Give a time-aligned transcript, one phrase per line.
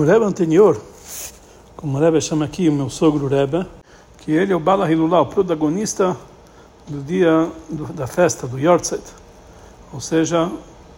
[0.00, 0.80] o Rebbe anterior,
[1.76, 3.66] como o Rebbe chama aqui o meu sogro Rebbe,
[4.18, 6.16] que ele é o Bala Hilulá, o protagonista
[6.88, 9.02] do dia do, da festa do Yortzeit,
[9.92, 10.50] ou seja,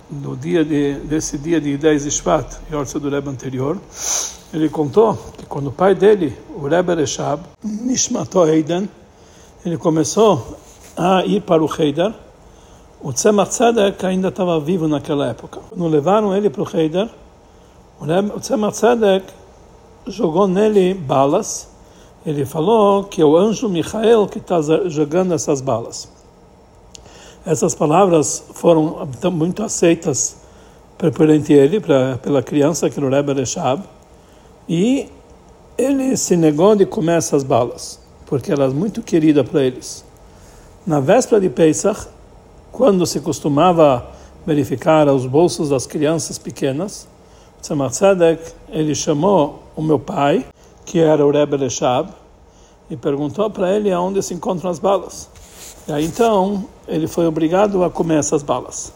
[0.09, 3.79] do dia de, desse dia de 10 de Shvat, Yortzeit do Rebbe anterior,
[4.53, 8.88] ele contou que quando o pai dele, o Rebbe Reshab, Nishmato Eiden,
[9.67, 10.56] ele começou
[10.97, 12.15] a ir para o Heider,
[13.03, 15.61] o Tzemach Tzedek ainda estava vivo naquela época.
[15.69, 17.11] Quando levaram ele para o Heider,
[18.34, 19.27] o Tzemach Tzedek
[20.06, 21.68] jogou nele balas.
[22.26, 26.09] Ele falou que é o anjo Michael que está jogando essas balas.
[27.46, 30.36] Essas palavras foram muito aceitas
[30.96, 31.80] perante ele,
[32.22, 33.82] pela criança que era o Rebbe Reshab,
[34.68, 35.10] e
[35.76, 40.04] ele se negou de comer essas balas, porque elas muito queridas para eles.
[40.86, 42.06] Na véspera de Pesach,
[42.73, 44.06] quando se costumava
[44.46, 47.06] verificar os bolsos das crianças pequenas,
[47.64, 50.45] Tzemach Tzedek, ele chamou o meu pai,
[50.84, 52.10] que era o Rebbe Reshab,
[52.90, 55.30] e perguntou para ele aonde se encontram as balas.
[55.88, 58.92] E aí então ele foi obrigado a comer essas balas.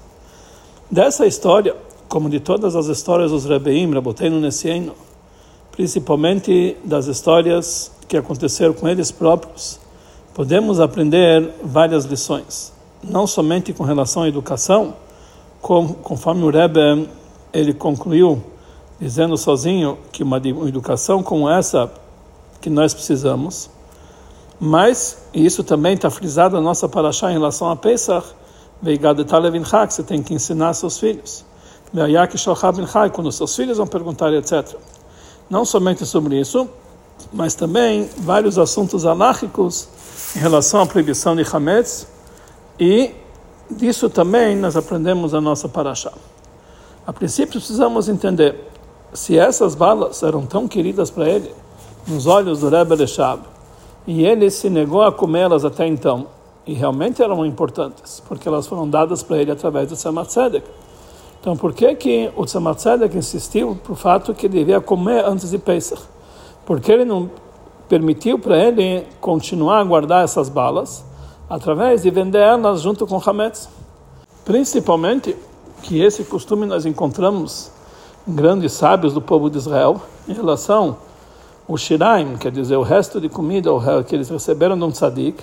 [0.90, 1.74] Dessa história,
[2.10, 4.92] como de todas as histórias dos Rebbeim, Raboteinu Nessieno,
[5.72, 9.80] principalmente das histórias que aconteceram com eles próprios,
[10.34, 12.70] podemos aprender várias lições,
[13.02, 14.92] não somente com relação à educação,
[15.62, 17.08] conforme o Rebbe
[17.50, 18.42] ele concluiu
[19.00, 21.90] dizendo sozinho que uma educação como essa
[22.60, 23.70] que nós precisamos,
[24.60, 28.26] mas isso também está frisado na nossa paraxá em relação a Pesach,
[28.82, 31.44] você tem que ensinar seus filhos.
[33.12, 34.76] Quando seus filhos vão perguntar, etc.
[35.48, 36.68] Não somente sobre isso,
[37.32, 39.88] mas também vários assuntos alárquicos
[40.36, 42.06] em relação à proibição de Hametz
[42.78, 43.12] e
[43.70, 46.12] disso também nós aprendemos a nossa paraxá.
[47.06, 48.67] A princípio precisamos entender
[49.12, 51.52] se essas balas eram tão queridas para ele
[52.06, 53.42] nos olhos do Rebbe Reshab
[54.06, 56.26] e ele se negou a comê-las até então
[56.66, 60.66] e realmente eram importantes porque elas foram dadas para ele através do Tzemach Tzedek.
[61.40, 65.50] Então por que que o Tzemach Tzedek insistiu para o fato que devia comer antes
[65.50, 66.02] de Pesach?
[66.66, 67.30] Porque ele não
[67.88, 71.04] permitiu para ele continuar a guardar essas balas
[71.48, 73.68] através de vender elas junto com Hametz.
[74.44, 75.34] Principalmente
[75.82, 77.70] que esse costume nós encontramos
[78.28, 80.98] grandes sábios do povo de Israel em relação
[81.68, 83.70] ao shiraim, quer dizer, o resto de comida
[84.06, 85.42] que eles receberam de um tzadik,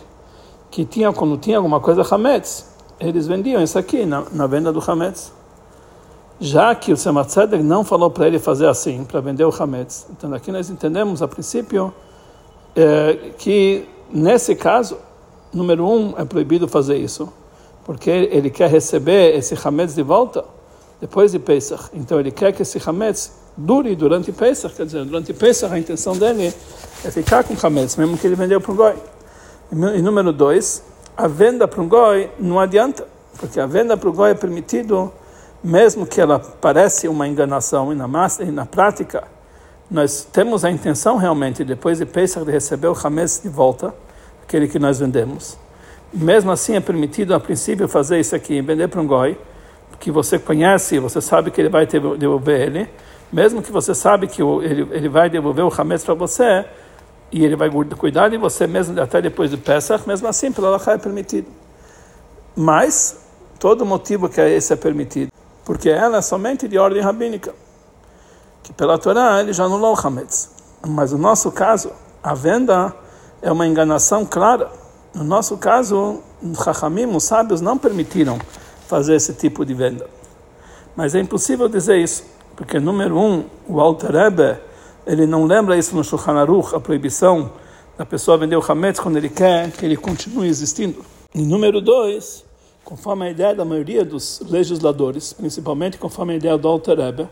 [0.70, 4.84] que tinha, quando tinha alguma coisa Hametz, eles vendiam isso aqui na, na venda do
[4.86, 5.34] Hametz.
[6.40, 10.08] Já que o Tzemach não falou para ele fazer assim, para vender o Hametz.
[10.12, 11.94] Então aqui nós entendemos a princípio
[12.76, 14.98] é, que nesse caso,
[15.54, 17.32] número um, é proibido fazer isso,
[17.86, 20.44] porque ele quer receber esse Hametz de volta
[21.00, 21.90] depois de Pesach.
[21.94, 26.18] Então ele quer que esse Hametz dure durante Pesach, quer dizer, durante Pesach a intenção
[26.18, 26.54] dele
[27.04, 28.96] é ficar com Hametz, mesmo que ele vendeu para um goi.
[29.72, 30.84] E número dois,
[31.16, 33.08] a venda para um goi não adianta,
[33.38, 35.12] porque a venda para o goi é permitido,
[35.64, 39.24] mesmo que ela pareça uma enganação e na, massa, e na prática
[39.90, 43.94] nós temos a intenção realmente, depois de Pesach, de receber o Hametz de volta,
[44.44, 45.58] aquele que nós vendemos.
[46.14, 49.38] Mesmo assim, é permitido, a princípio, fazer isso aqui, vender para um goi,
[50.00, 52.90] que você conhece, você sabe que ele vai devolver ele,
[53.32, 56.66] mesmo que você sabe que ele, ele vai devolver o Hametz para você,
[57.32, 60.82] e ele vai cuidar de você mesmo até depois do Pesach, mesmo assim, pela Allah
[60.88, 61.48] é permitido.
[62.56, 63.20] Mas,
[63.60, 65.32] todo motivo que esse é permitido,
[65.66, 67.54] porque ela é somente de ordem rabínica
[68.66, 70.50] que pela Torá ele já anulou o Hametz.
[70.88, 71.92] Mas no nosso caso,
[72.24, 72.94] a venda
[73.40, 74.72] é uma enganação clara.
[75.14, 76.22] No nosso caso,
[76.64, 78.40] Chachamim, os sábios, não permitiram
[78.88, 80.08] fazer esse tipo de venda.
[80.96, 82.24] Mas é impossível dizer isso,
[82.56, 84.58] porque, número um, o Alter Rebbe,
[85.06, 87.52] ele não lembra isso no Shulchan Aruch, a proibição
[87.98, 91.04] da pessoa vender o Hametz quando ele quer que ele continue existindo.
[91.34, 92.46] E número dois,
[92.84, 97.30] conforme a ideia da maioria dos legisladores, principalmente conforme a ideia do Alter Rebbe,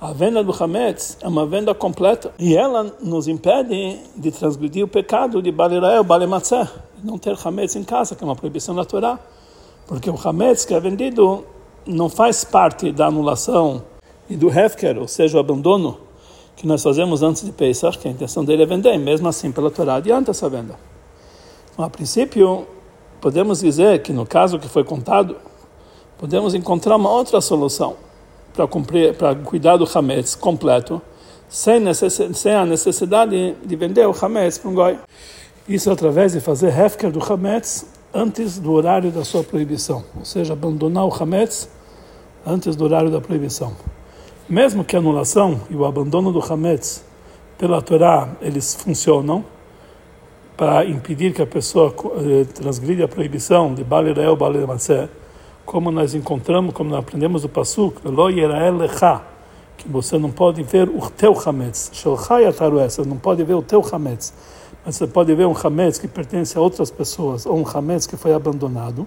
[0.00, 4.88] a venda do Hametz é uma venda completa e ela nos impede de transgredir o
[4.88, 6.70] pecado de Balirael, Balematzah,
[7.02, 9.18] não ter Hametz em casa, que é uma proibição natural.
[9.86, 11.44] Porque o Hametz que é vendido
[11.86, 13.82] não faz parte da anulação
[14.28, 15.98] e do Hefker, ou seja, o abandono
[16.56, 19.70] que nós fazemos antes de Pesach, que a intenção dele é vender, mesmo assim pela
[19.70, 20.78] Torá adianta essa venda.
[21.72, 22.66] Então, a princípio,
[23.20, 25.36] podemos dizer que no caso que foi contado,
[26.16, 27.96] podemos encontrar uma outra solução
[28.54, 31.02] para cumprir, para cuidar do Hametz completo,
[31.48, 34.98] sem, sem a necessidade de vender o Hametz para um goi.
[35.68, 40.52] Isso através de fazer Hefker do Hametz antes do horário da sua proibição, ou seja,
[40.52, 41.68] abandonar o Hametz
[42.46, 43.72] antes do horário da proibição.
[44.48, 47.04] Mesmo que a anulação e o abandono do Hametz
[47.58, 49.44] pela Torá, eles funcionam
[50.56, 54.14] para impedir que a pessoa eh, transgrida a proibição de Bali
[54.64, 55.08] Matzeh,
[55.66, 58.00] como nós encontramos, como nós aprendemos do Pasuk,
[59.76, 61.90] que você não pode ver o teu Hametz,
[62.48, 64.32] Ataruessa, não pode ver o teu Hametz,
[64.84, 68.16] mas você pode ver um Hametz que pertence a outras pessoas, ou um Hametz que
[68.16, 69.06] foi abandonado,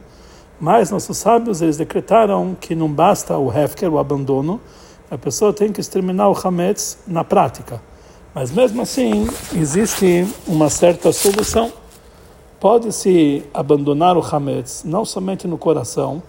[0.60, 4.60] mas nossos sábios, eles decretaram que não basta o Hefker, o abandono,
[5.10, 7.80] a pessoa tem que exterminar o Hametz na prática.
[8.34, 11.72] Mas mesmo assim, existe uma certa solução.
[12.60, 16.24] Pode-se abandonar o Hametz, não somente no coração,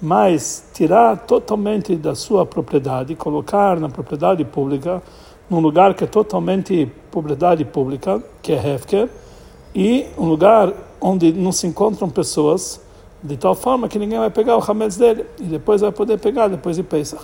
[0.00, 5.02] mas tirar totalmente da sua propriedade, colocar na propriedade pública,
[5.48, 9.08] num lugar que é totalmente propriedade pública, que é Hefker,
[9.74, 12.80] e um lugar onde não se encontram pessoas,
[13.22, 16.48] de tal forma que ninguém vai pegar o Hametz dele, e depois vai poder pegar
[16.48, 17.22] depois de Pesach.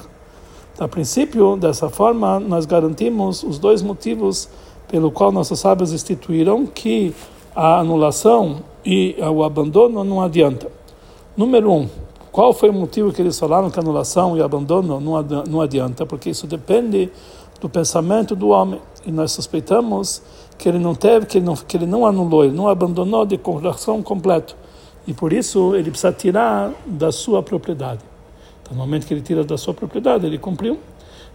[0.78, 4.48] A princípio, dessa forma, nós garantimos os dois motivos
[4.88, 7.14] pelo qual nossos sábios instituíram que
[7.54, 10.70] a anulação e o abandono não adianta.
[11.36, 11.88] Número um,
[12.32, 16.06] qual foi o motivo que eles falaram que a anulação e abandono não adianta?
[16.06, 17.10] Porque isso depende
[17.60, 18.80] do pensamento do homem.
[19.04, 20.22] E nós suspeitamos
[20.58, 23.38] que ele não teve, que ele não, que ele não anulou, ele não abandonou de
[23.38, 24.56] coração completo.
[25.06, 28.00] E por isso ele precisa tirar da sua propriedade.
[28.70, 30.78] No momento que ele tira da sua propriedade, ele cumpriu.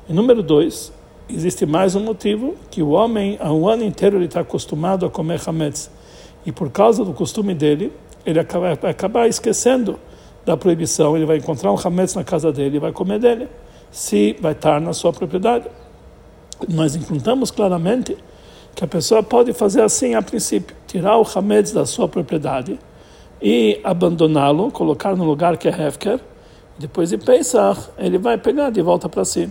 [0.07, 0.93] E número dois,
[1.27, 5.09] existe mais um motivo, que o homem, há um ano inteiro, ele está acostumado a
[5.09, 5.89] comer hametz.
[6.45, 7.91] E por causa do costume dele,
[8.25, 9.99] ele acaba, vai acabar esquecendo
[10.45, 11.17] da proibição.
[11.17, 13.49] Ele vai encontrar um hametz na casa dele e vai comer dele,
[13.91, 15.67] se vai estar na sua propriedade.
[16.69, 18.17] Nós encontramos claramente
[18.75, 22.79] que a pessoa pode fazer assim a princípio, tirar o hametz da sua propriedade
[23.41, 26.19] e abandoná-lo, colocar no lugar que é hefker,
[26.77, 29.49] depois de Pesach, ele vai pegar de volta para si.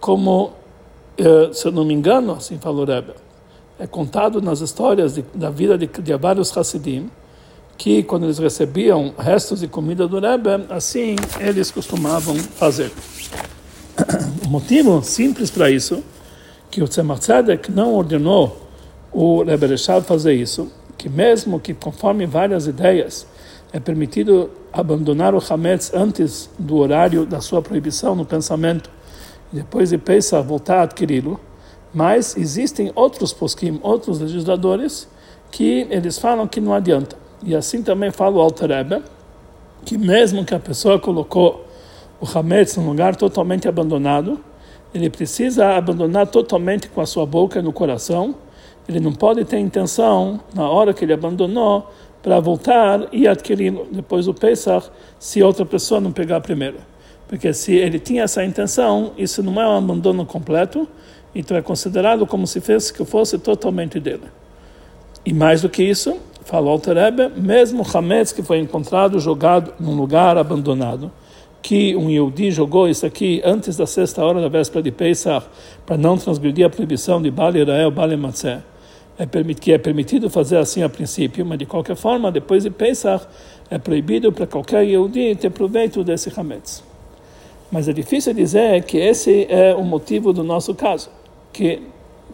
[0.00, 0.52] Como,
[1.16, 3.12] eh, se eu não me engano, assim falou Rebbe,
[3.78, 7.08] é contado nas histórias de, da vida de, de vários Hassidim,
[7.76, 12.90] que quando eles recebiam restos de comida do Rebbe, assim eles costumavam fazer.
[14.46, 16.02] O motivo simples para isso,
[16.70, 17.26] que o Tzemach
[17.70, 18.68] não ordenou
[19.12, 23.26] o Rebbe fazer isso, que mesmo que conforme várias ideias
[23.72, 28.90] é permitido abandonar o Hametz antes do horário da sua proibição no pensamento,
[29.52, 31.40] e depois de Pesach voltar a adquiri-lo,
[31.92, 35.08] mas existem outros poskim, outros legisladores,
[35.50, 37.16] que eles falam que não adianta.
[37.42, 39.02] E assim também fala o Alter Rebbe,
[39.84, 41.63] que mesmo que a pessoa colocou
[42.24, 44.40] o Hametz num lugar totalmente abandonado,
[44.94, 48.34] ele precisa abandonar totalmente com a sua boca e no coração,
[48.88, 51.90] ele não pode ter intenção, na hora que ele abandonou,
[52.22, 54.88] para voltar e adquiri-lo depois do Pesach,
[55.18, 56.78] se outra pessoa não pegar primeiro.
[57.28, 60.88] Porque se ele tinha essa intenção, isso não é um abandono completo,
[61.34, 64.24] então é considerado como se fosse que fosse totalmente dele.
[65.26, 69.94] E mais do que isso, falou o Terebe, mesmo Hametz que foi encontrado jogado num
[69.94, 71.12] lugar abandonado,
[71.64, 75.46] que um Yehudi jogou isso aqui antes da sexta hora da véspera de Pesach,
[75.86, 78.62] para não transgredir a proibição de Bali Israel, Bali Matzeh,
[79.18, 79.24] é
[79.54, 83.26] que é permitido fazer assim a princípio, mas de qualquer forma, depois de Pesach,
[83.70, 86.84] é proibido para qualquer Yehudi ter proveito desse Hametz.
[87.72, 91.08] Mas é difícil dizer que esse é o motivo do nosso caso,
[91.50, 91.80] que,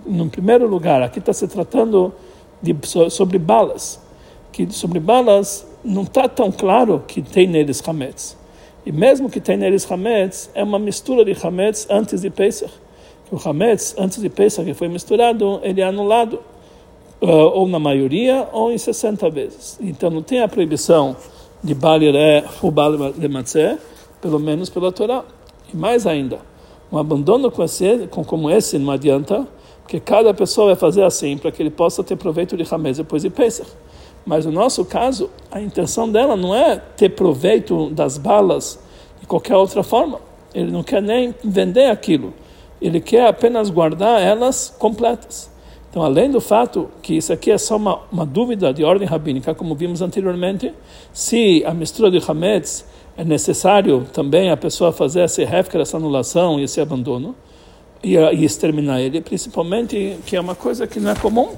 [0.05, 2.13] no primeiro lugar, aqui está se tratando
[2.61, 2.75] de,
[3.09, 4.01] sobre balas,
[4.51, 8.40] que sobre balas não está tão claro que tem neles Hametz.
[8.85, 12.73] E mesmo que tem neles Hametz, é uma mistura de Hametz antes de Pesach.
[13.31, 16.41] O Hametz, antes de Pesach, que foi misturado, ele é anulado
[17.21, 19.79] uh, ou na maioria, ou em 60 vezes.
[19.81, 21.17] Então não tem a proibição
[21.63, 23.79] de Baliré ou Balematzé,
[24.21, 25.25] pelo menos pela Torá.
[25.73, 26.39] E mais ainda,
[26.91, 29.47] um abandono com esse, com, como esse não adianta,
[29.83, 33.23] porque cada pessoa vai fazer assim para que ele possa ter proveito de Hamez depois
[33.23, 33.71] de Pesach.
[34.25, 38.79] Mas no nosso caso, a intenção dela não é ter proveito das balas
[39.21, 40.21] de qualquer outra forma.
[40.55, 42.35] Ele não quer nem vender aquilo.
[42.81, 45.51] Ele quer apenas guardar elas completas.
[45.91, 49.55] Então, além do fato que isso aqui é só uma, uma dúvida de ordem rabínica,
[49.55, 50.73] como vimos anteriormente,
[51.13, 52.87] se a mistura de Hametz
[53.17, 57.35] é necessário também a pessoa fazer esse hefker, essa anulação e esse abandono,
[58.03, 61.51] e, e exterminar ele, principalmente que é uma coisa que não é comum,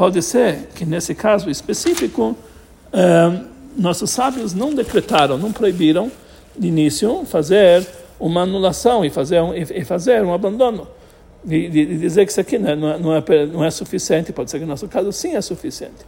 [0.00, 2.34] pode ser que nesse caso específico,
[2.90, 3.40] eh,
[3.76, 6.10] nossos sábios não decretaram, não proibiram
[6.56, 7.86] de início fazer
[8.18, 10.88] uma anulação e fazer um, e fazer um abandono
[11.44, 14.58] de, de, dizer que isso aqui não é, não, é, não é suficiente, pode ser
[14.58, 16.06] que no nosso caso sim é suficiente.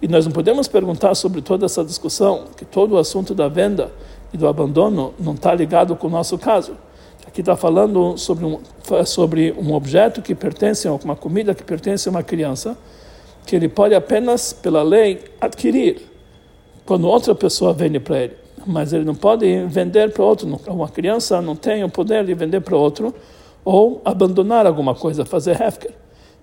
[0.00, 3.92] E nós não podemos perguntar sobre toda essa discussão, que todo o assunto da venda
[4.32, 6.72] e do abandono não está ligado com o nosso caso.
[7.26, 8.58] Aqui está falando sobre um,
[9.04, 12.78] sobre um objeto que pertence a uma comida que pertence a uma criança,
[13.46, 16.02] que ele pode apenas, pela lei, adquirir
[16.84, 18.34] quando outra pessoa vende para ele.
[18.66, 20.60] Mas ele não pode vender para outro.
[20.66, 23.14] Uma criança não tem o poder de vender para outro
[23.64, 25.92] ou abandonar alguma coisa, fazer hefker.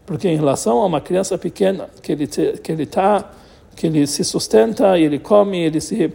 [0.06, 3.30] Porque em relação a uma criança pequena, que ele que ele tá,
[3.76, 6.14] que ele se sustenta, ele come, ele se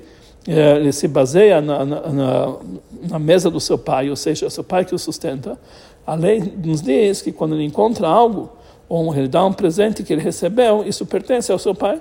[0.49, 2.57] é, ele se baseia na, na,
[3.09, 5.59] na, mesa do seu pai, ou seja, seu pai que o sustenta.
[6.05, 8.51] A lei nos diz que quando ele encontra algo,
[8.89, 12.01] ou ele dá um presente que ele recebeu, isso pertence ao seu pai.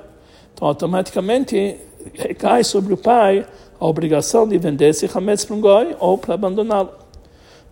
[0.53, 1.77] Então, automaticamente,
[2.13, 3.45] recai sobre o pai
[3.79, 6.89] a obrigação de vender esse hametz para um goi ou para abandoná-lo.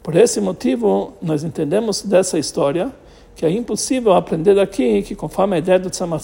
[0.02, 2.92] Por esse motivo, nós entendemos dessa história
[3.36, 6.24] que é impossível aprender daqui que, conforme a ideia do Tzemach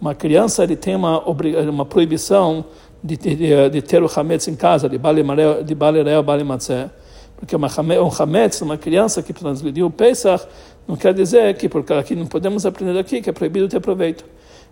[0.00, 2.64] uma criança ele tem uma, uma proibição
[3.02, 6.90] de, de, de ter o hametz em casa, de balereu, de balereu, balematzé,
[7.36, 7.68] porque uma,
[8.00, 10.46] um hametz, uma criança que transgrediu o Pesach,
[10.90, 14.24] não quer dizer que, porque aqui não podemos aprender aqui que é proibido ter proveito.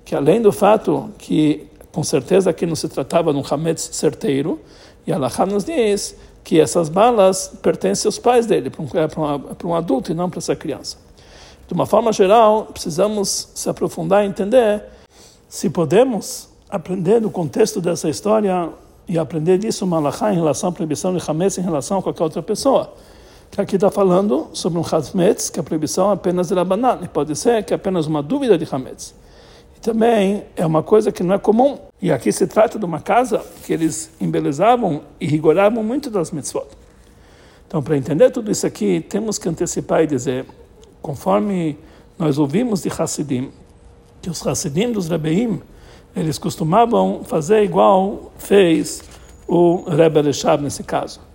[0.05, 4.59] Que além do fato que, com certeza, aqui não se tratava de um hametz certeiro,
[5.07, 9.75] e Allah nos diz que essas balas pertencem aos pais dele, para um, para um
[9.77, 10.97] adulto e não para essa criança.
[11.69, 14.83] De uma forma geral, precisamos se aprofundar e entender
[15.49, 18.71] se podemos aprender no contexto dessa história
[19.07, 22.43] e aprender disso malachá em relação à proibição de hametz em relação a qualquer outra
[22.43, 22.93] pessoa.
[23.57, 26.55] Aqui está falando sobre um hametz, que a proibição é apenas de
[27.03, 29.15] e pode ser que é apenas uma dúvida de hametz.
[29.77, 31.79] E também é uma coisa que não é comum.
[32.01, 36.69] E aqui se trata de uma casa que eles embelezavam e rigoravam muito das mitzvot.
[37.67, 40.47] Então, para entender tudo isso aqui, temos que antecipar e dizer,
[41.03, 41.77] conforme
[42.19, 43.51] nós ouvimos de Hassidim,
[44.23, 45.61] que os Hassidim dos Rebeim,
[46.15, 49.03] eles costumavam fazer igual fez
[49.47, 51.28] o Rebbe Reshab nesse caso.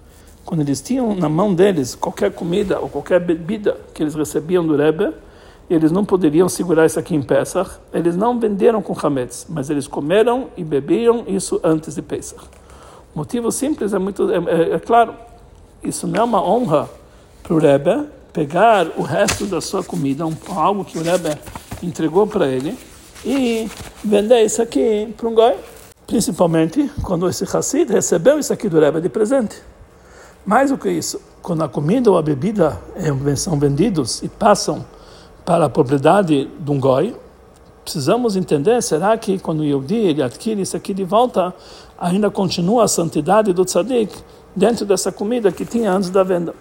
[0.46, 4.76] Quando eles tinham na mão deles qualquer comida ou qualquer bebida que eles recebiam do
[4.76, 5.14] Rebbe,
[5.70, 9.88] eles não poderiam segurar isso aqui em Pesach, eles não venderam com Hametz, mas eles
[9.88, 12.44] comeram e bebiam isso antes de Pesach.
[13.16, 15.16] O motivo simples é muito é, é, é claro,
[15.84, 16.90] isso não é uma honra
[17.42, 21.38] para o Rebbe pegar o resto da sua comida, um, algo que o Rebbe
[21.82, 22.78] entregou para ele,
[23.24, 23.70] e
[24.04, 25.56] vender isso aqui para um goi.
[26.06, 29.62] Principalmente quando esse Hassid recebeu isso aqui do Rebbe de presente.
[30.46, 32.80] Mais do que isso, quando a comida ou a bebida
[33.38, 34.86] são vendidos e passam
[35.46, 37.16] para a propriedade de um goi,
[37.84, 41.54] precisamos entender, será que quando o Yehudi ele adquire isso aqui de volta,
[41.98, 44.14] ainda continua a santidade do tzadik
[44.56, 46.54] dentro dessa comida que tinha antes da venda?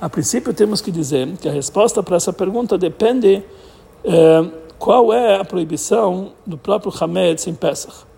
[0.00, 3.42] A princípio temos que dizer que a resposta para essa pergunta depende
[4.02, 8.09] eh, qual é a proibição do próprio Hametz em Pesach?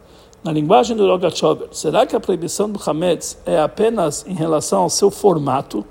[0.42, 4.90] Na linguagem do Rogachover, será que a proibição do Hametz é apenas em relação ao
[4.90, 5.84] seu formato?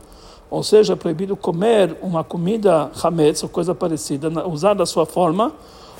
[0.50, 5.53] Ou seja, é proibido comer uma comida Hametz ou coisa parecida, usar da sua forma?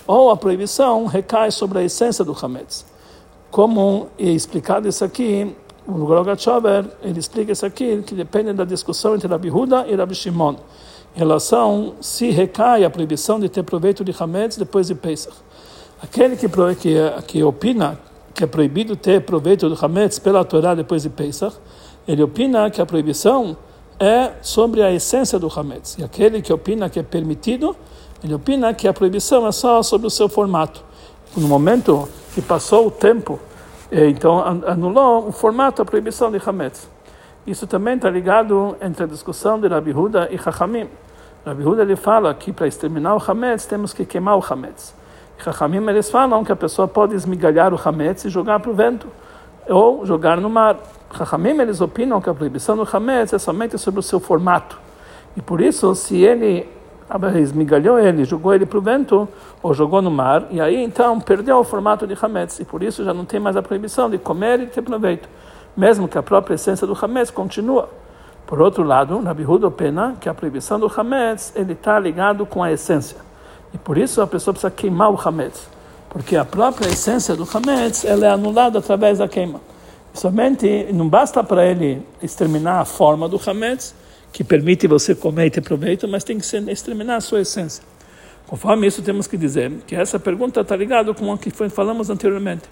[0.06, 2.86] Ou a proibição recai sobre a essência do Hametz?
[3.50, 5.56] Como é explicado isso aqui,
[5.88, 10.14] o Rogachover, ele explica isso aqui, que depende da discussão entre Rabi Huda e Rabi
[10.14, 10.56] Shimon
[11.16, 15.36] em relação se recai a proibição de ter proveito de Hametz depois de Pesach.
[16.02, 18.00] Aquele que, que, que opina
[18.34, 21.56] que é proibido ter proveito do Hametz pela Torá depois de Pesach,
[22.08, 23.56] ele opina que a proibição
[24.00, 25.98] é sobre a essência do Hametz.
[26.00, 27.76] E aquele que opina que é permitido,
[28.24, 30.84] ele opina que a proibição é só sobre o seu formato.
[31.38, 33.40] No momento que passou o tempo,
[33.92, 36.90] eh, então anulou o formato, a proibição de Hametz.
[37.46, 40.88] Isso também está ligado entre a discussão de Rabi Huda e Chachamim.
[41.46, 44.94] Rabi Huda ele fala que para exterminar o Hametz temos que queimar o Hametz.
[45.44, 49.08] Chachamim eles falam que a pessoa pode esmigalhar o Hametz e jogar para o vento
[49.68, 50.78] ou jogar no mar.
[51.18, 54.80] Chachamim eles opinam que a proibição do Hametz é somente sobre o seu formato.
[55.36, 56.70] E por isso, se ele
[57.42, 59.28] esmigalhou ele, jogou ele para o vento
[59.62, 63.04] ou jogou no mar, e aí então perdeu o formato de Hametz, e por isso
[63.04, 65.28] já não tem mais a proibição de comer e ter proveito
[65.76, 67.90] mesmo que a própria essência do Hametz continua.
[68.46, 72.72] Por outro lado, Rabi opina que a proibição do Hametz ele está ligado com a
[72.72, 73.18] essência.
[73.74, 75.68] E por isso a pessoa precisa queimar o Hametz.
[76.10, 79.62] Porque a própria essência do Hametz ela é anulada através da queima.
[80.14, 83.96] Somente não basta para ele exterminar a forma do Hametz,
[84.32, 87.84] que permite você comer e ter proveito, mas tem que exterminar a sua essência.
[88.48, 92.64] Conforme isso, temos que dizer que essa pergunta está ligada com o que falamos anteriormente.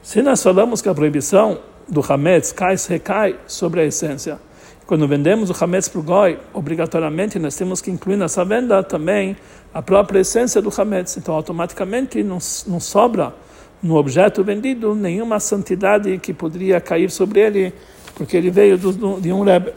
[0.00, 1.58] Se nós falamos que a proibição
[1.88, 4.38] do Hametz cai, recai sobre a essência.
[4.86, 9.36] Quando vendemos o Hametz para o Goi, obrigatoriamente nós temos que incluir nessa venda também
[9.74, 11.16] a própria essência do Hametz.
[11.16, 12.38] Então, automaticamente não,
[12.68, 13.34] não sobra
[13.82, 17.74] no objeto vendido nenhuma santidade que poderia cair sobre ele,
[18.14, 19.74] porque ele veio do, de um Rebbe.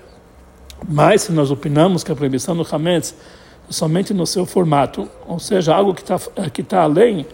[0.87, 3.15] Mas se nós opinamos que a proibição do Hametz
[3.67, 6.17] é somente no seu formato, ou seja, algo que está
[6.49, 7.25] que tá além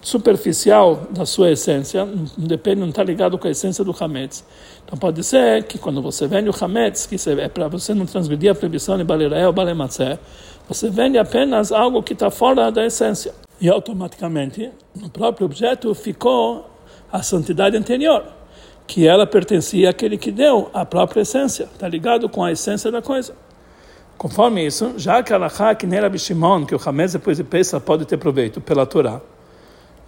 [0.00, 4.44] superficial da sua essência, não depende, não está ligado com a essência do Hametz.
[4.84, 8.50] Então pode ser que quando você vende o Hametz, que é para você não transgredir
[8.50, 10.18] a proibição de Balerael Balematzé,
[10.68, 13.32] você vende apenas algo que está fora da essência.
[13.60, 16.68] E automaticamente, no próprio objeto ficou
[17.10, 18.24] a santidade anterior,
[18.86, 23.00] que ela pertencia àquele que deu a própria essência, está ligado com a essência da
[23.00, 23.34] coisa.
[24.18, 27.84] Conforme isso, já que a que nem Rabi Shimon, que o Hametz depois de Pesach
[27.84, 29.20] pode ter proveito pela Torá,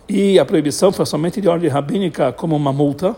[0.08, 3.14] e a proibição foi somente de ordem rabínica como uma multa.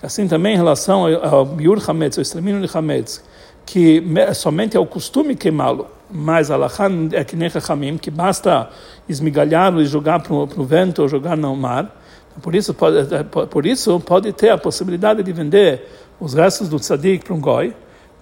[0.00, 3.24] Assim também em relação ao biur hametz, ao extermínio de hametz,
[3.66, 4.00] que
[4.36, 8.68] somente é o costume queimá-lo, mas alahá é que nem Rahamim, que basta
[9.08, 11.94] esmigalhá-lo e jogar para o vento ou jogar no mar.
[12.40, 13.06] Por isso, pode,
[13.50, 15.86] por isso pode ter a possibilidade de vender
[16.20, 17.74] os restos do tzadik para um goi,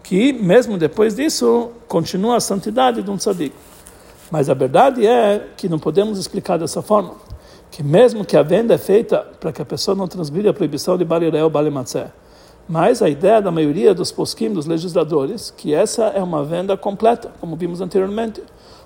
[0.02, 3.54] que mesmo depois disso continua a santidade de um tzadik.
[4.30, 7.14] Mas a verdade é que não podemos explicar dessa forma
[7.70, 10.96] que mesmo que a venda é feita para que a pessoa não transgrida a proibição
[10.96, 12.10] de Baliré ou Balimatzé,
[12.68, 17.30] mas a ideia da maioria dos posquim, dos legisladores, que essa é uma venda completa,
[17.40, 18.42] como vimos anteriormente.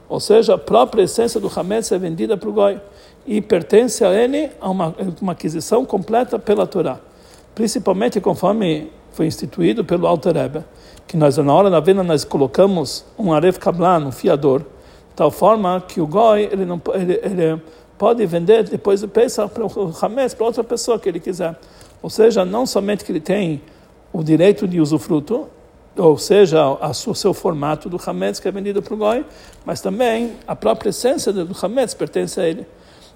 [0.08, 2.80] Ou seja, a própria essência do Hametz é vendida para o Goi
[3.26, 6.98] e pertence a ele a uma, uma aquisição completa pela Torá.
[7.54, 10.64] Principalmente conforme foi instituído pelo Alter Rebbe,
[11.06, 14.62] que nós na hora da venda nós colocamos um aref kablan, um fiador,
[15.16, 17.62] tal forma que o Goi ele não ele, ele
[18.00, 21.54] pode vender depois do Pesach para o Hametz, para outra pessoa que ele quiser.
[22.02, 23.60] Ou seja, não somente que ele tem
[24.10, 25.46] o direito de usufruto,
[25.94, 26.66] ou seja,
[27.06, 29.22] o seu formato do Hametz que é vendido para o Goi,
[29.66, 32.66] mas também a própria essência do Hametz pertence a ele.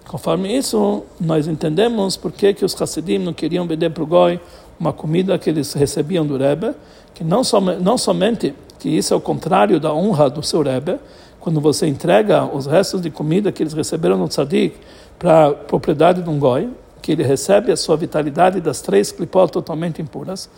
[0.06, 4.38] Conforme isso, nós entendemos por que, que os Hassidim não queriam vender para o Goi
[4.78, 6.74] uma comida que eles recebiam do Rebbe,
[7.14, 10.98] que não, som não somente que isso é o contrário da honra do seu Rebbe,
[11.44, 14.78] quando você entrega os restos de comida que eles receberam no tzadik
[15.18, 16.70] para a propriedade de um goi,
[17.02, 20.48] que ele recebe a sua vitalidade das três clipot totalmente impuras,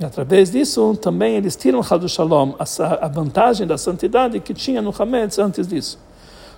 [0.00, 4.92] e através disso também eles tiram do Shalom, a vantagem da santidade que tinha no
[4.98, 5.96] Hametz antes disso.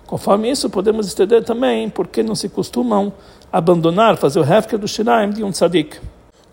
[0.06, 3.12] Conforme isso, podemos entender também porque não se costumam
[3.52, 5.98] abandonar, fazer o hefker do Shiraim de um tzadik.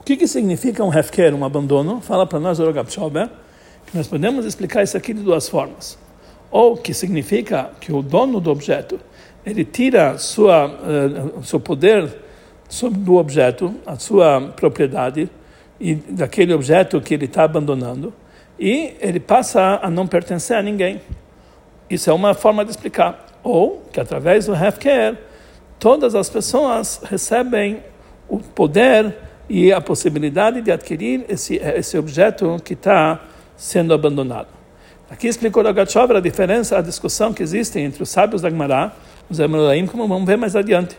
[0.02, 2.02] O que, que significa um hefker, um abandono?
[2.02, 5.98] Fala para nós o Rogab que nós podemos explicar isso aqui de duas formas
[6.52, 9.00] ou que significa que o dono do objeto
[9.46, 12.14] ele tira sua uh, seu poder
[12.92, 15.30] do objeto, a sua propriedade
[15.80, 18.14] e daquele objeto que ele está abandonando
[18.60, 21.02] e ele passa a não pertencer a ninguém.
[21.90, 23.26] Isso é uma forma de explicar.
[23.44, 25.18] Ou que através do Hefker
[25.80, 27.84] todas as pessoas recebem
[28.30, 29.18] o poder
[29.50, 33.20] e a possibilidade de adquirir esse esse objeto que está
[33.58, 34.61] sendo abandonado.
[35.12, 38.93] Aqui explicou a Gatchover a diferença, a discussão que existe entre os sábios da Gemara,
[39.30, 40.97] os Emelaim, como vamos ver mais adiante.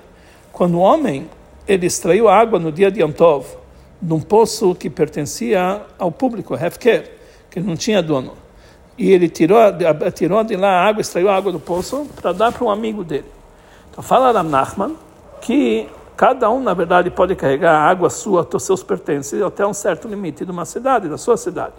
[0.53, 1.31] Quando o homem
[1.67, 3.47] ele extraiu água no dia de Yom Tov,
[4.03, 7.11] num poço que pertencia ao público, Hefker,
[7.51, 8.35] que não tinha dono.
[8.99, 9.59] E ele tirou,
[10.15, 13.03] tirou de lá a água, extraiu a água do poço para dar para um amigo
[13.03, 13.25] dele.
[13.91, 14.95] Então fala Ram Nachman
[15.41, 20.07] que cada um, na verdade, pode carregar a água sua, seus pertences, até um certo
[20.07, 21.73] limite de uma cidade, da sua cidade.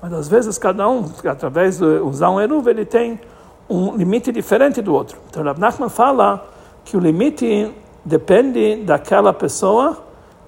[0.00, 3.20] Mas às vezes cada um, através de usar um eruv, ele tem
[3.68, 5.18] um limite diferente do outro.
[5.28, 6.48] Então Rav Nachman fala
[6.84, 7.72] que o limite
[8.04, 9.98] depende daquela pessoa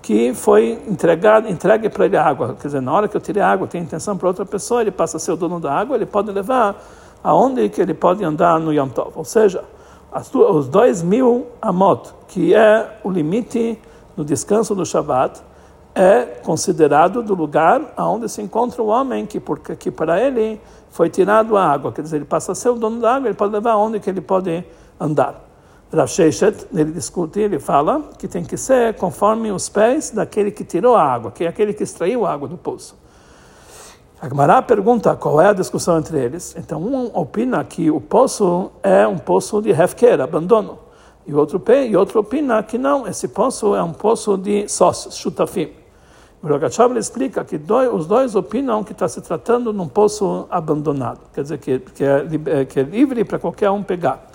[0.01, 2.57] que foi entregado, entregue para ele a água.
[2.59, 4.91] Quer dizer, na hora que eu tirei a água, tem intenção para outra pessoa, ele
[4.91, 6.83] passa a ser o dono da água, ele pode levar
[7.23, 9.13] aonde que ele pode andar no Yom Tov.
[9.15, 9.63] Ou seja,
[10.33, 13.79] os dois mil amot, que é o limite
[14.17, 15.43] no descanso do Shabbat,
[16.01, 20.59] é considerado do lugar onde se encontra o homem que porque que para ele
[20.89, 23.37] foi tirado a água, quer dizer, ele passa a ser o dono da água, ele
[23.37, 24.65] pode levar onde que ele pode
[24.99, 25.45] andar.
[25.93, 30.65] Rav Sheshet, ele discute, ele fala que tem que ser conforme os pés daquele que
[30.65, 32.97] tirou a água, que é aquele que extraiu a água do poço.
[34.23, 36.55] A Gemara pergunta qual é a discussão entre eles.
[36.57, 40.79] Então, um opina que o poço é um poço de hefker, abandono.
[41.27, 45.80] E outro, e outro opina que não, esse poço é um poço de sócios, chutafim.
[46.43, 51.21] O Rogachover explica que dois, os dois opinam que está se tratando num poço abandonado,
[51.35, 54.27] quer dizer, que, que, é, é que é livre para qualquer um pegar.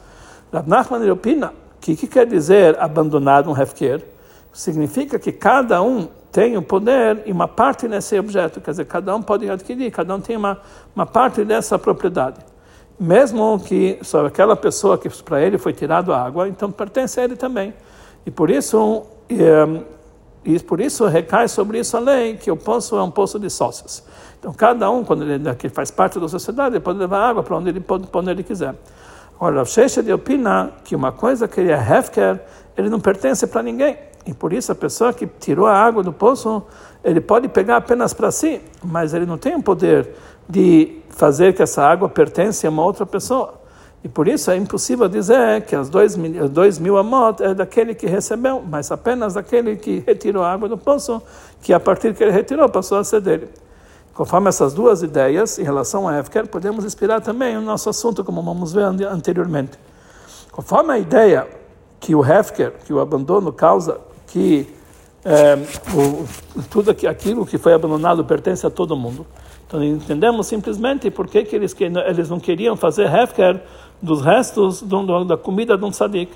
[0.54, 4.04] Rav Nachman opina que o que quer dizer abandonado um hefker?
[4.54, 9.16] Significa que cada um tem o poder e uma parte nesse objeto, quer dizer, cada
[9.16, 10.60] um pode adquirir, cada um tem uma,
[10.96, 12.38] uma parte dessa propriedade.
[13.00, 17.24] Mesmo que só aquela pessoa que para ele foi tirado a água, então pertence a
[17.24, 17.74] ele também.
[18.26, 19.82] E por isso, eh,
[20.46, 23.50] E por isso recai sobre isso a lei que o poço é um poço de
[23.50, 24.04] sócios.
[24.40, 27.58] Então cada um, quando ele que faz parte da sociedade, ele pode levar água para
[27.58, 28.76] onde ele pode, onde ele quiser.
[29.36, 32.40] Agora, Rav de opina que uma coisa que ele é hefker,
[32.78, 33.98] ele não pertence para ninguém.
[34.26, 36.64] E por isso a pessoa que tirou a água do poço,
[37.04, 40.10] ele pode pegar apenas para si, mas ele não tem o poder
[40.48, 43.65] de fazer que essa água pertence a uma outra pessoa.
[44.06, 47.96] E por isso é impossível dizer que as dois mil, dois mil amot é daquele
[47.96, 51.20] que recebeu, mas apenas daquele que retirou a água do poço,
[51.60, 53.50] que a partir que ele retirou passou a ser dele.
[54.14, 58.44] Conforme essas duas ideias em relação a Efker, podemos inspirar também o nosso assunto, como
[58.44, 59.72] vamos ver anteriormente.
[60.52, 61.48] Conforme a ideia
[62.00, 64.72] que o Hefker, que o abandono causa, que
[65.26, 65.56] é,
[65.98, 66.28] o,
[66.70, 69.26] tudo aquilo que foi abandonado pertence a todo mundo.
[69.68, 71.76] Então entendemos simplesmente por que, que eles,
[72.08, 73.60] eles não queriam fazer Hefker
[74.02, 76.32] dos restos do, da comida de um tzadik,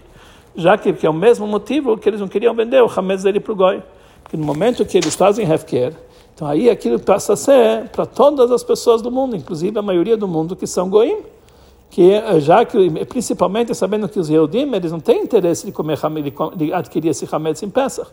[0.56, 3.39] já que, que é o mesmo motivo que eles não queriam vender o hametz dele
[3.39, 3.82] para o goi.
[4.24, 5.93] Porque no momento que eles fazem hefker,
[6.34, 10.15] então aí aquilo passa a ser para todas as pessoas do mundo, inclusive a maioria
[10.15, 11.17] do mundo que são goim,
[11.89, 15.98] que já que principalmente sabendo que os Yehudim eles não têm interesse de comer
[16.56, 18.10] de adquirir esse hametz em Pesach,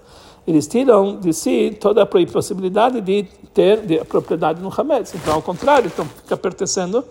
[0.46, 5.14] eles tiram de si toda a possibilidade de ter de, a propriedade no hametz.
[5.14, 7.04] Então ao contrário, então fica pertencendo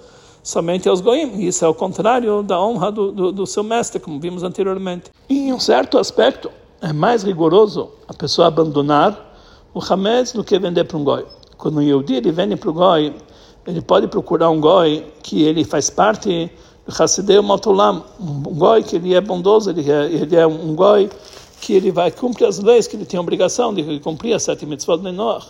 [0.45, 1.41] somente aos goim.
[1.43, 5.09] Isso é o contrário da honra do, do, do, seu mestre, como vimos anteriormente.
[5.27, 9.35] E em um certo aspecto, é mais rigoroso a pessoa abandonar
[9.73, 11.25] o hametz do que vender para um goi.
[11.57, 13.13] Quando o Yehudi ele vende para o goi,
[13.65, 16.51] ele pode procurar um goi que ele faz parte
[16.85, 21.09] do Hassidei Motolam, um goi que ele é bondoso, ele é, ele é um goi
[21.59, 24.99] que ele vai cumprir as leis, que ele tem obrigação de cumprir as sete mitzvot
[24.99, 25.47] de Noach.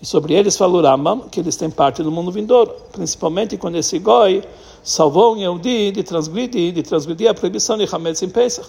[0.00, 3.76] E sobre eles fala o Rambam que eles têm parte do mundo vindouro, principalmente quando
[3.76, 4.44] esse goi
[4.82, 8.68] salvou um Yehudi de transgredir, de transgredir a proibição de Hametz em Pesach.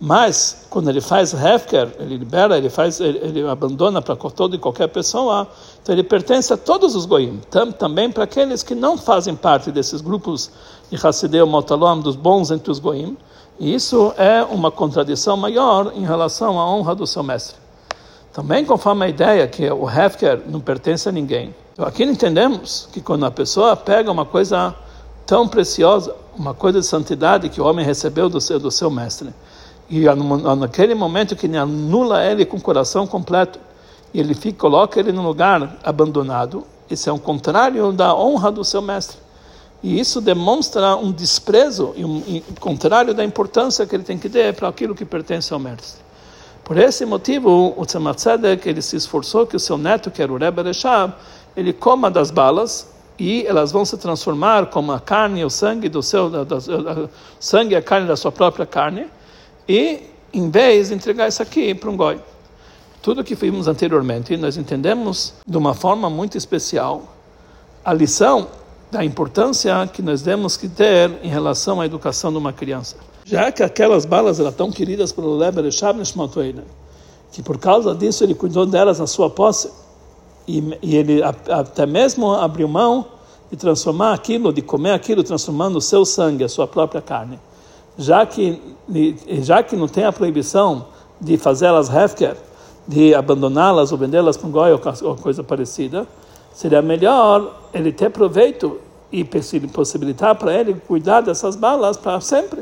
[0.00, 4.58] Mas, quando ele faz Hefker, ele libera, ele faz, ele, ele abandona para toda e
[4.58, 5.46] qualquer pessoa,
[5.80, 9.70] então ele pertence a todos os goim, tam, também para aqueles que não fazem parte
[9.70, 10.50] desses grupos
[10.90, 13.16] de Hassideu Motalom, dos bons entre os goim.
[13.58, 17.63] E isso é uma contradição maior em relação à honra do seu mestre.
[18.34, 21.54] Também conforme a ideia que o Hefker não pertence a ninguém.
[21.72, 24.74] Então, aqui entendemos que quando a pessoa pega uma coisa
[25.24, 29.32] tão preciosa, uma coisa de santidade que o homem recebeu do seu, do seu mestre,
[29.88, 30.04] e
[30.58, 33.60] naquele momento que ele anula ele com o coração completo,
[34.12, 38.64] e ele fica, coloca ele num lugar abandonado, isso é um contrário da honra do
[38.64, 39.16] seu mestre.
[39.80, 44.28] E isso demonstra um desprezo e um, e, contrário da importância que ele tem que
[44.28, 46.03] dar para aquilo que pertence ao mestre.
[46.64, 48.26] Por esse motivo, o Tzemach
[48.64, 51.12] ele se esforçou que o seu neto, que era o Rebbe Reshab,
[51.54, 56.02] ele coma das balas e elas vão se transformar como a carne o sangue do
[56.02, 59.06] seu da, da, da, sangue e a carne da sua própria carne
[59.68, 62.18] e em vez de entregar isso aqui para um goi.
[63.02, 67.14] Tudo que vimos anteriormente, nós entendemos de uma forma muito especial
[67.84, 68.48] a lição
[68.90, 73.50] da importância que nós temos que ter em relação à educação de uma criança já
[73.50, 76.14] que aquelas balas eram tão queridas pelo Leber Shabnesh
[77.32, 79.70] que por causa disso ele cuidou delas na sua posse,
[80.46, 83.06] e, e ele até mesmo abriu mão
[83.50, 87.40] de transformar aquilo, de comer aquilo, transformando o seu sangue, a sua própria carne.
[87.96, 88.60] Já que,
[89.42, 90.86] já que não tem a proibição
[91.20, 92.36] de fazê-las hefker,
[92.86, 96.06] de abandoná-las ou vendê-las para um goi ou coisa parecida,
[96.52, 98.78] seria melhor ele ter proveito
[99.10, 102.60] e possibilitar para ele cuidar dessas balas para sempre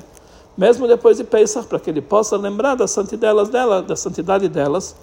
[0.57, 4.95] mesmo depois de Pesach, para que ele possa lembrar da santidade dela, da santidade delas,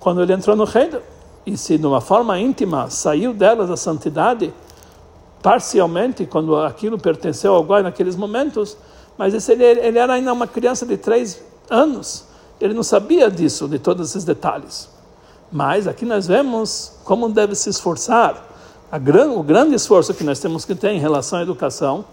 [0.00, 1.00] quando ele entrou no reino.
[1.44, 4.52] E se de uma forma íntima saiu delas a santidade,
[5.42, 8.76] parcialmente, quando aquilo pertenceu ao Goi naqueles momentos,
[9.16, 11.40] mas esse, ele, ele era ainda uma criança de três
[11.70, 12.24] anos,
[12.60, 14.88] ele não sabia disso, de todos esses detalhes.
[15.52, 18.44] Mas aqui nós vemos como deve se esforçar,
[19.00, 22.04] gran, o grande esforço que nós temos que ter em relação à educação,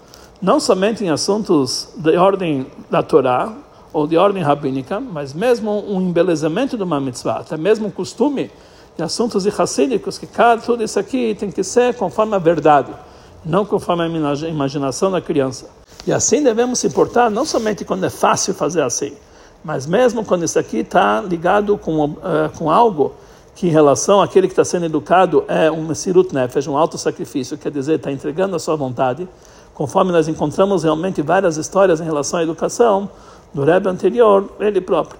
[0.43, 3.53] não somente em assuntos de ordem da Torá
[3.93, 8.51] ou de ordem rabínica, mas mesmo um embelezamento de uma mitzvah, até mesmo um costume
[8.97, 12.91] de assuntos racídicos, que cada, tudo isso aqui tem que ser conforme a verdade,
[13.45, 15.69] não conforme a imaginação da criança.
[16.05, 19.13] E assim devemos se portar, não somente quando é fácil fazer assim,
[19.63, 22.17] mas mesmo quando isso aqui está ligado com, uh,
[22.57, 23.13] com algo
[23.55, 27.57] que em relação àquele que está sendo educado é um mesirut nefesh, um alto sacrifício,
[27.57, 29.25] quer dizer, está entregando a sua vontade,
[29.73, 33.09] conforme nós encontramos realmente várias histórias em relação à educação
[33.53, 35.19] do Rebbe anterior, ele próprio.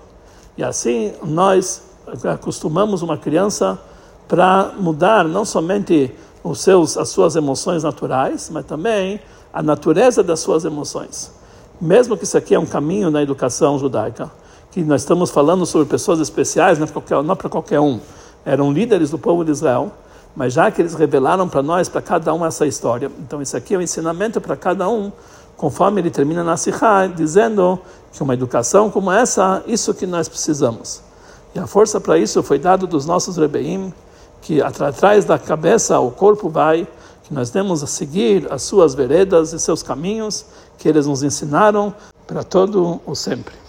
[0.58, 1.84] E assim nós
[2.24, 3.80] acostumamos uma criança
[4.28, 6.14] para mudar não somente
[6.44, 9.20] os seus, as suas emoções naturais, mas também
[9.54, 11.32] a natureza das suas emoções.
[11.80, 14.32] Mesmo que isso aqui é um caminho na educação judaica,
[14.72, 18.00] que nós estamos falando sobre pessoas especiais, não para qualquer um.
[18.46, 19.92] Eram líderes do povo de Israel,
[20.36, 23.12] mas já que eles revelaram para nós, para cada um, essa história.
[23.20, 25.12] Então, isso aqui é um ensinamento para cada um,
[25.56, 27.80] conforme ele termina na Sikha, dizendo
[28.12, 31.02] que uma educação como essa, isso que nós precisamos.
[31.56, 33.94] E a força para isso foi dado dos nossos rebeim,
[34.42, 36.88] que atrás da cabeça o corpo vai,
[37.24, 40.46] que nós temos a seguir as suas veredas e seus caminhos,
[40.78, 41.94] que eles nos ensinaram
[42.28, 43.63] para todo o sempre.